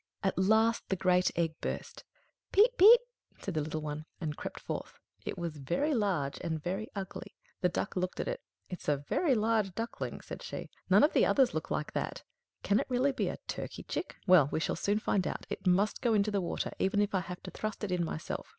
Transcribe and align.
At 0.23 0.35
last 0.39 0.89
the 0.89 0.95
great 0.95 1.29
egg 1.37 1.53
burst. 1.61 2.03
"Piep! 2.51 2.75
piep!" 2.75 2.97
said 3.37 3.53
the 3.53 3.61
little 3.61 3.81
one, 3.81 4.05
and 4.19 4.35
crept 4.35 4.59
forth. 4.59 4.97
It 5.25 5.37
was 5.37 5.57
very 5.57 5.93
large 5.93 6.39
and 6.41 6.59
very 6.59 6.89
ugly. 6.95 7.35
The 7.61 7.69
Duck 7.69 7.95
looked 7.95 8.19
at 8.19 8.27
it. 8.27 8.41
"It's 8.67 8.87
a 8.87 8.97
very 8.97 9.35
large 9.35 9.75
duckling," 9.75 10.21
said 10.21 10.41
she; 10.41 10.71
"none 10.89 11.03
of 11.03 11.13
the 11.13 11.27
others 11.27 11.53
look 11.53 11.69
like 11.69 11.93
that. 11.93 12.23
Can 12.63 12.79
it 12.79 12.89
really 12.89 13.11
be 13.11 13.27
a 13.27 13.37
turkey 13.47 13.83
chick? 13.83 14.15
Well, 14.25 14.49
we 14.51 14.59
shall 14.59 14.75
soon 14.75 14.97
find 14.97 15.27
out. 15.27 15.45
It 15.51 15.67
must 15.67 16.01
go 16.01 16.15
into 16.15 16.31
the 16.31 16.41
water, 16.41 16.71
even 16.79 16.99
if 16.99 17.13
I 17.13 17.19
have 17.19 17.43
to 17.43 17.51
thrust 17.51 17.83
it 17.83 17.91
in 17.91 18.03
myself." 18.03 18.47